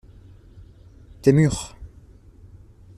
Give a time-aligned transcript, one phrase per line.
[1.21, 1.61] tes murs.